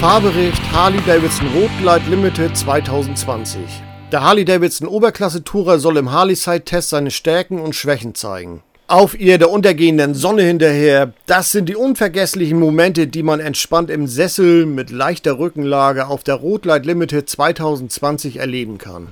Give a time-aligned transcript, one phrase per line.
[0.00, 3.60] Fahrbericht Harley-Davidson Rotlight Limited 2020.
[4.10, 8.62] Der Harley-Davidson Oberklasse-Tourer soll im Harley-Side-Test seine Stärken und Schwächen zeigen.
[8.88, 14.06] Auf ihr der untergehenden Sonne hinterher, das sind die unvergesslichen Momente, die man entspannt im
[14.06, 19.08] Sessel mit leichter Rückenlage auf der Rotlight Limited 2020 erleben kann.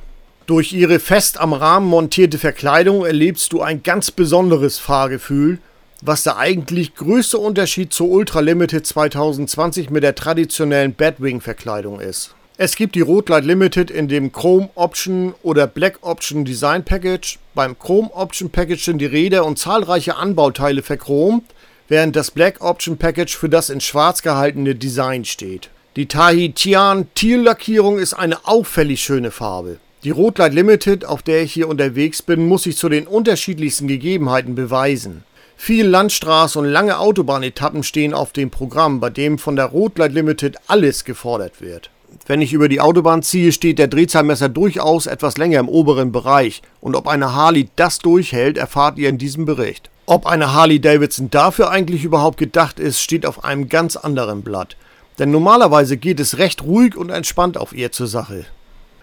[0.46, 5.59] Durch ihre fest am Rahmen montierte Verkleidung erlebst du ein ganz besonderes Fahrgefühl,
[6.02, 12.34] was der eigentlich größte Unterschied zur Ultra Limited 2020 mit der traditionellen Batwing-Verkleidung ist.
[12.56, 17.39] Es gibt die Rotlight Limited in dem Chrome Option oder Black Option Design Package.
[17.54, 21.44] Beim Chrome Option Package sind die Räder und zahlreiche Anbauteile verchromt,
[21.86, 25.70] während das Black Option Package für das in schwarz gehaltene Design steht.
[25.94, 29.78] Die Tahitian Teal Lackierung ist eine auffällig schöne Farbe.
[30.04, 34.55] Die Rotlight Limited, auf der ich hier unterwegs bin, muss sich zu den unterschiedlichsten Gegebenheiten
[34.55, 35.25] beweisen.
[35.61, 40.56] Viel Landstraße und lange Autobahnetappen stehen auf dem Programm, bei dem von der Rotlight Limited
[40.69, 41.91] alles gefordert wird.
[42.27, 46.62] Wenn ich über die Autobahn ziehe, steht der Drehzahlmesser durchaus etwas länger im oberen Bereich
[46.81, 49.91] und ob eine Harley das durchhält, erfahrt ihr in diesem Bericht.
[50.06, 54.77] Ob eine Harley Davidson dafür eigentlich überhaupt gedacht ist, steht auf einem ganz anderen Blatt.
[55.19, 58.47] Denn normalerweise geht es recht ruhig und entspannt auf ihr zur Sache.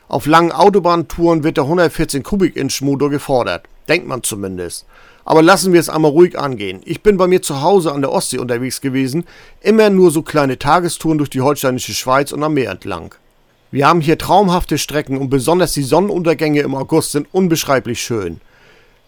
[0.08, 3.66] Auf langen Autobahntouren wird der 114 Kubik-Inch Motor gefordert.
[3.90, 4.86] Denkt man zumindest.
[5.26, 6.82] Aber lassen wir es einmal ruhig angehen.
[6.86, 9.26] Ich bin bei mir zu Hause an der Ostsee unterwegs gewesen,
[9.60, 13.16] immer nur so kleine Tagestouren durch die holsteinische Schweiz und am Meer entlang.
[13.72, 18.40] Wir haben hier traumhafte Strecken und besonders die Sonnenuntergänge im August sind unbeschreiblich schön.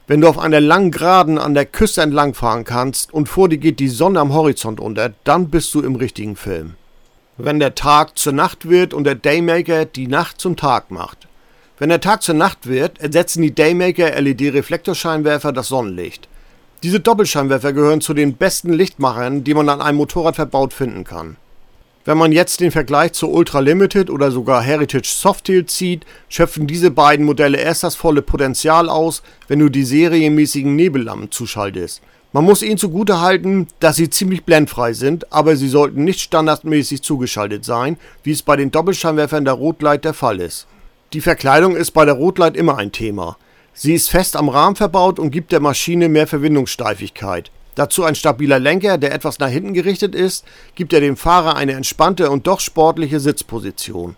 [0.08, 3.58] Wenn du auf einer langen Geraden an der Küste entlang fahren kannst und vor dir
[3.58, 6.74] geht die Sonne am Horizont unter, dann bist du im richtigen Film.
[7.38, 11.27] Wenn der Tag zur Nacht wird und der Daymaker die Nacht zum Tag macht.
[11.80, 16.28] Wenn der Tag zur Nacht wird, ersetzen die Daymaker LED-Reflektorscheinwerfer das Sonnenlicht.
[16.81, 21.38] Diese Doppelscheinwerfer gehören zu den besten Lichtmachern, die man an einem Motorrad verbaut finden kann.
[22.03, 26.89] Wenn man jetzt den Vergleich zur Ultra Limited oder sogar Heritage Softail zieht, schöpfen diese
[26.89, 32.02] beiden Modelle erst das volle Potenzial aus, wenn du die serienmäßigen Nebellampen zuschaltest.
[32.34, 37.03] Man muss ihnen zugute halten, dass sie ziemlich blendfrei sind, aber sie sollten nicht standardmäßig
[37.03, 40.66] zugeschaltet sein, wie es bei den Doppelscheinwerfern der Rotlight der Fall ist.
[41.13, 43.38] Die Verkleidung ist bei der Rotlight immer ein Thema.
[43.73, 47.50] Sie ist fest am Rahmen verbaut und gibt der Maschine mehr Verwindungssteifigkeit.
[47.75, 50.44] Dazu ein stabiler Lenker, der etwas nach hinten gerichtet ist,
[50.75, 54.17] gibt er dem Fahrer eine entspannte und doch sportliche Sitzposition.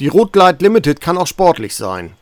[0.00, 2.12] Die Rotlight Limited kann auch sportlich sein.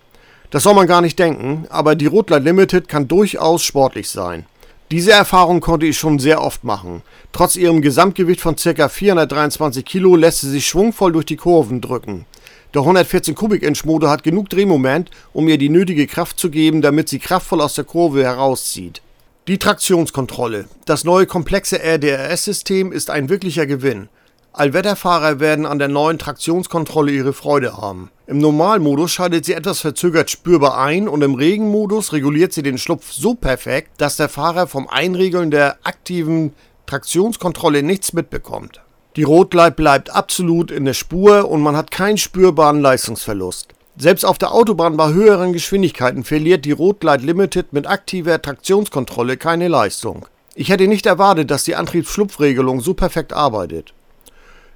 [0.51, 4.47] Das soll man gar nicht denken, aber die Rotlight Limited kann durchaus sportlich sein.
[4.91, 7.03] Diese Erfahrung konnte ich schon sehr oft machen.
[7.33, 8.89] Trotz ihrem Gesamtgewicht von ca.
[8.89, 12.27] 423 Kilo lässt sie sich schwungvoll durch die Kurven drücken.
[12.75, 17.09] Der 114 Kubik-Inch Motor hat genug Drehmoment, um ihr die nötige Kraft zu geben, damit
[17.09, 19.03] sie kraftvoll aus der Kurve herauszieht.
[19.47, 20.67] Die Traktionskontrolle.
[20.87, 24.09] Das neue komplexe RDRS-System ist ein wirklicher Gewinn.
[24.55, 28.11] Allwetterfahrer werden an der neuen Traktionskontrolle ihre Freude haben.
[28.27, 33.13] Im Normalmodus schaltet sie etwas verzögert spürbar ein und im Regenmodus reguliert sie den Schlupf
[33.13, 36.53] so perfekt, dass der Fahrer vom Einregeln der aktiven
[36.87, 38.82] Traktionskontrolle nichts mitbekommt.
[39.17, 43.69] Die Rotlight bleibt absolut in der Spur und man hat keinen spürbaren Leistungsverlust.
[43.99, 49.69] Selbst auf der Autobahn bei höheren Geschwindigkeiten verliert die Rotlight Limited mit aktiver Traktionskontrolle keine
[49.69, 50.27] Leistung.
[50.55, 53.93] Ich hätte nicht erwartet, dass die Antriebsschlupfregelung so perfekt arbeitet.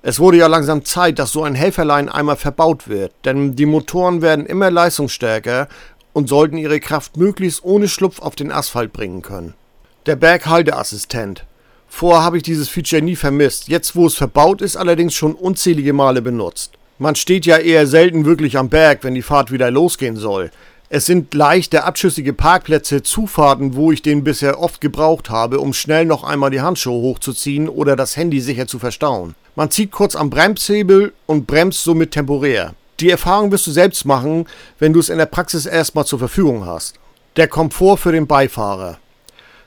[0.02, 4.20] Es wurde ja langsam Zeit, dass so ein Helferlein einmal verbaut wird, denn die Motoren
[4.20, 5.66] werden immer leistungsstärker
[6.12, 9.54] und sollten ihre Kraft möglichst ohne Schlupf auf den Asphalt bringen können.
[10.04, 11.46] Der Berghalteassistent.
[11.98, 13.68] Vorher habe ich dieses Feature nie vermisst.
[13.68, 16.72] Jetzt, wo es verbaut ist, allerdings schon unzählige Male benutzt.
[16.98, 20.50] Man steht ja eher selten wirklich am Berg, wenn die Fahrt wieder losgehen soll.
[20.90, 26.04] Es sind leichte, abschüssige Parkplätze, Zufahrten, wo ich den bisher oft gebraucht habe, um schnell
[26.04, 29.34] noch einmal die Handschuhe hochzuziehen oder das Handy sicher zu verstauen.
[29.54, 32.74] Man zieht kurz am Bremshebel und bremst somit temporär.
[33.00, 34.44] Die Erfahrung wirst du selbst machen,
[34.78, 36.96] wenn du es in der Praxis erstmal zur Verfügung hast.
[37.36, 38.98] Der Komfort für den Beifahrer.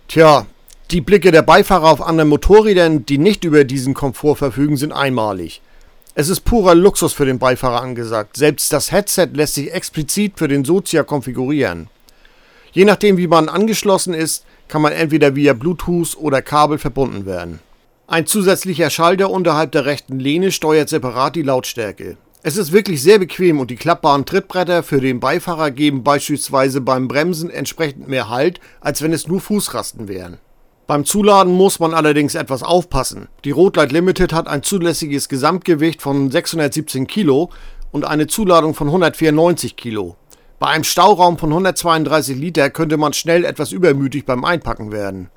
[0.08, 0.46] Tja,
[0.92, 5.62] die Blicke der Beifahrer auf anderen Motorrädern, die nicht über diesen Komfort verfügen, sind einmalig.
[6.16, 8.36] Es ist purer Luxus für den Beifahrer angesagt.
[8.36, 11.90] Selbst das Headset lässt sich explizit für den Sozia konfigurieren.
[12.72, 17.60] Je nachdem, wie man angeschlossen ist, kann man entweder via Bluetooth oder Kabel verbunden werden.
[18.08, 22.18] Ein zusätzlicher Schalter unterhalb der rechten Lehne steuert separat die Lautstärke.
[22.42, 27.08] Es ist wirklich sehr bequem und die klappbaren Trittbretter für den Beifahrer geben beispielsweise beim
[27.08, 30.40] Bremsen entsprechend mehr Halt, als wenn es nur Fußrasten wären.
[30.90, 33.28] Beim Zuladen muss man allerdings etwas aufpassen.
[33.46, 37.52] Die Rotlight Limited hat ein zulässiges Gesamtgewicht von 617 Kilo
[37.92, 40.16] und eine Zuladung von 194 Kilo.
[40.58, 45.30] Bei einem Stauraum von 132 Liter könnte man schnell etwas übermütig beim Einpacken werden.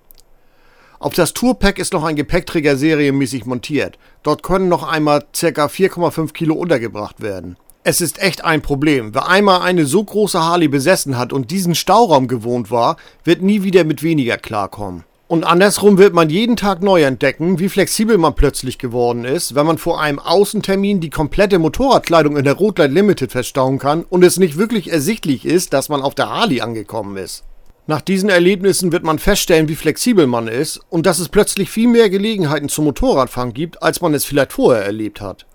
[0.99, 3.98] Auf das Tourpack ist noch ein Gepäckträger serienmäßig montiert.
[4.22, 5.66] Dort können noch einmal ca.
[5.66, 7.58] 4,5 Kilo untergebracht werden.
[7.84, 9.14] Es ist echt ein Problem.
[9.14, 13.62] Wer einmal eine so große Harley besessen hat und diesen Stauraum gewohnt war, wird nie
[13.64, 15.05] wieder mit weniger klarkommen.
[15.32, 19.64] Und andersrum wird man jeden Tag neu entdecken, wie flexibel man plötzlich geworden ist, wenn
[19.64, 24.38] man vor einem Außentermin die komplette Motorradkleidung in der Rotlight Limited verstauen kann und es
[24.38, 27.44] nicht wirklich ersichtlich ist, dass man auf der Harley angekommen ist.
[27.87, 31.88] Nach diesen Erlebnissen wird man feststellen, wie flexibel man ist und dass es plötzlich viel
[31.88, 35.46] mehr Gelegenheiten zum Motorradfahren gibt, als man es vielleicht vorher erlebt hat.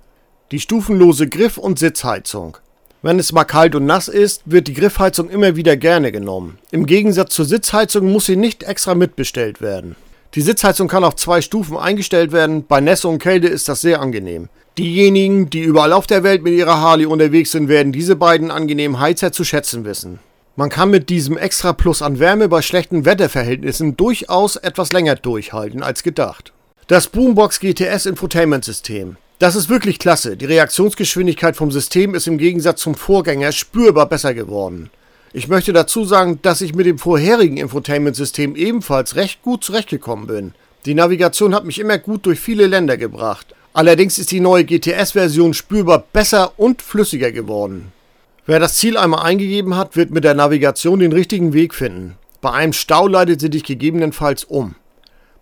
[0.49, 2.57] Die stufenlose Griff- und Sitzheizung.
[3.03, 6.57] Wenn es mal kalt und nass ist, wird die Griffheizung immer wieder gerne genommen.
[6.71, 9.95] Im Gegensatz zur Sitzheizung muss sie nicht extra mitbestellt werden.
[10.33, 12.65] Die Sitzheizung kann auf zwei Stufen eingestellt werden.
[12.65, 14.49] Bei Nässe und Kälte ist das sehr angenehm.
[14.77, 18.99] Diejenigen, die überall auf der Welt mit ihrer Harley unterwegs sind, werden diese beiden angenehmen
[18.99, 20.19] Heizer zu schätzen wissen.
[20.55, 25.83] Man kann mit diesem Extra Plus an Wärme bei schlechten Wetterverhältnissen durchaus etwas länger durchhalten
[25.83, 26.51] als gedacht.
[26.87, 29.17] Das Boombox GTS Infotainment System.
[29.39, 30.35] Das ist wirklich klasse.
[30.35, 34.89] Die Reaktionsgeschwindigkeit vom System ist im Gegensatz zum Vorgänger spürbar besser geworden.
[35.31, 40.53] Ich möchte dazu sagen, dass ich mit dem vorherigen Infotainment-System ebenfalls recht gut zurechtgekommen bin.
[40.87, 43.53] Die Navigation hat mich immer gut durch viele Länder gebracht.
[43.73, 47.91] Allerdings ist die neue GTS-Version spürbar besser und flüssiger geworden.
[48.47, 52.15] Wer das Ziel einmal eingegeben hat, wird mit der Navigation den richtigen Weg finden.
[52.41, 54.73] Bei einem Stau leitet sie dich gegebenenfalls um.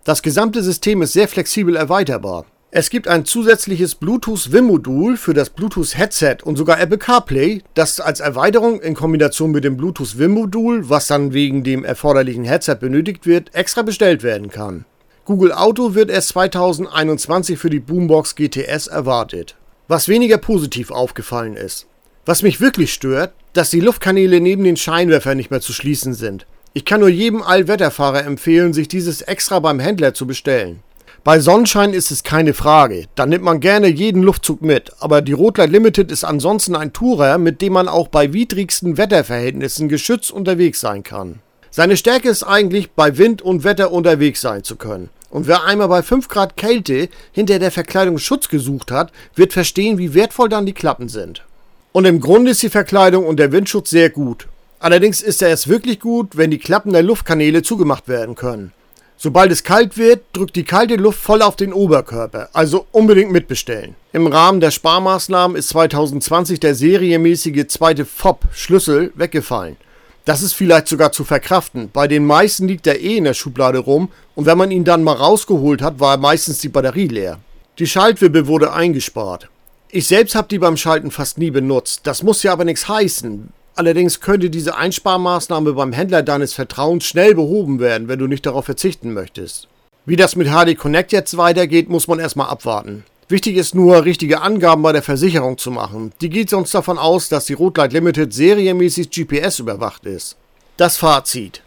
[0.03, 2.45] Das gesamte System ist sehr flexibel erweiterbar.
[2.77, 8.81] Es gibt ein zusätzliches Bluetooth-WIM-Modul für das Bluetooth-Headset und sogar Apple CarPlay, das als Erweiterung
[8.81, 14.23] in Kombination mit dem Bluetooth-WIM-Modul, was dann wegen dem erforderlichen Headset benötigt wird, extra bestellt
[14.23, 14.83] werden kann.
[15.23, 19.55] Google Auto wird erst 2021 für die Boombox GTS erwartet.
[19.87, 21.87] Was weniger positiv aufgefallen ist.
[22.25, 26.45] Was mich wirklich stört, dass die Luftkanäle neben den Scheinwerfern nicht mehr zu schließen sind.
[26.73, 30.81] Ich kann nur jedem Allwetterfahrer empfehlen, sich dieses extra beim Händler zu bestellen.
[31.25, 33.07] Bei Sonnenschein ist es keine Frage.
[33.15, 34.91] Da nimmt man gerne jeden Luftzug mit.
[34.99, 39.89] Aber die Rotlight Limited ist ansonsten ein Tourer, mit dem man auch bei widrigsten Wetterverhältnissen
[39.89, 41.39] geschützt unterwegs sein kann.
[41.71, 45.09] Seine Stärke ist eigentlich, bei Wind und Wetter unterwegs sein zu können.
[45.31, 49.97] Und wer einmal bei 5 Grad Kälte hinter der Verkleidung Schutz gesucht hat, wird verstehen,
[49.97, 51.43] wie wertvoll dann die Klappen sind.
[51.91, 54.47] Und im Grunde ist die Verkleidung und der Windschutz sehr gut.
[54.77, 58.73] Allerdings ist er erst wirklich gut, wenn die Klappen der Luftkanäle zugemacht werden können.
[59.17, 63.95] Sobald es kalt wird, drückt die kalte Luft voll auf den Oberkörper, also unbedingt mitbestellen.
[64.11, 69.77] Im Rahmen der Sparmaßnahmen ist 2020 der serienmäßige zweite FOB-Schlüssel weggefallen.
[70.25, 71.91] Das ist vielleicht sogar zu verkraften.
[71.93, 75.03] Bei den meisten liegt er eh in der Schublade rum und wenn man ihn dann
[75.03, 77.39] mal rausgeholt hat, war meistens die Batterie leer.
[77.77, 79.49] Die Schaltwippe wurde eingespart.
[79.89, 82.01] Ich selbst habe die beim Schalten fast nie benutzt.
[82.03, 83.49] Das muss ja aber nichts heißen.
[83.75, 88.65] Allerdings könnte diese Einsparmaßnahme beim Händler deines Vertrauens schnell behoben werden, wenn du nicht darauf
[88.65, 89.67] verzichten möchtest.
[90.05, 93.03] Wie das mit HD Connect jetzt weitergeht, muss man erstmal abwarten.
[93.27, 96.13] Wichtig ist nur, richtige Angaben bei der Versicherung zu machen.
[96.21, 100.37] Die geht sonst davon aus, dass die Rotlight Limited serienmäßig GPS überwacht ist.
[100.77, 101.61] Das Fazit.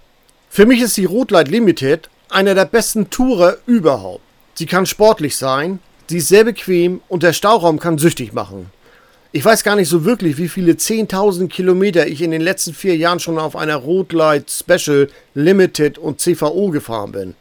[0.48, 4.22] Für mich ist die Rotlight Limited einer der besten Tourer überhaupt.
[4.54, 8.70] Sie kann sportlich sein, sie ist sehr bequem und der Stauraum kann süchtig machen.
[9.30, 12.96] Ich weiß gar nicht so wirklich, wie viele 10.000 Kilometer ich in den letzten vier
[12.96, 17.34] Jahren schon auf einer Rotlight Special, Limited und CVO gefahren bin.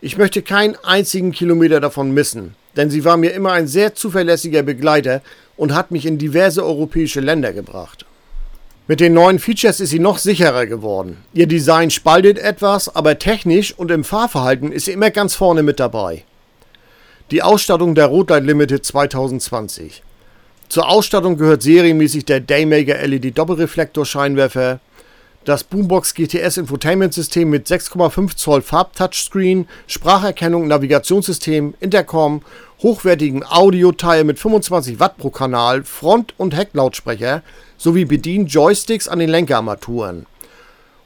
[0.00, 4.62] Ich möchte keinen einzigen Kilometer davon missen, denn sie war mir immer ein sehr zuverlässiger
[4.62, 5.20] Begleiter
[5.58, 8.06] und hat mich in diverse europäische Länder gebracht.
[8.86, 11.18] Mit den neuen Features ist sie noch sicherer geworden.
[11.34, 15.78] Ihr Design spaltet etwas, aber technisch und im Fahrverhalten ist sie immer ganz vorne mit
[15.78, 16.24] dabei.
[17.30, 20.02] Die Ausstattung der Rotlight Limited 2020.
[20.68, 24.80] Zur Ausstattung gehört serienmäßig der Daymaker LED Doppelreflektor-Scheinwerfer,
[25.46, 32.42] das Boombox GTS Infotainment System mit 6,5 Zoll Farb-Touchscreen, Spracherkennung, Navigationssystem, Intercom,
[32.82, 37.42] hochwertigen Audio-Teil mit 25 Watt pro Kanal, Front- und Hecklautsprecher
[37.78, 40.26] sowie Bedien-Joysticks an den Lenkerarmaturen.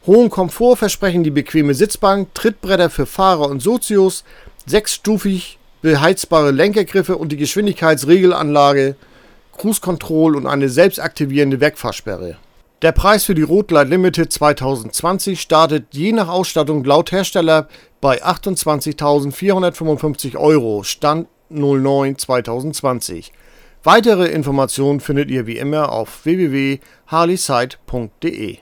[0.09, 4.25] Hohen Komfort versprechen die bequeme Sitzbank, Trittbretter für Fahrer und Sozios,
[4.66, 8.97] sechsstufig beheizbare Lenkergriffe und die Geschwindigkeitsregelanlage
[9.62, 12.37] Cruise Control und eine selbstaktivierende Wegfahrsperre.
[12.83, 17.69] Der Preis für die Rotlight Limited 2020 startet je nach Ausstattung laut Hersteller
[18.00, 23.31] bei 28.455 Euro, Stand 09 2020.
[23.85, 28.59] Weitere Informationen findet ihr wie immer auf www.harleyside.de.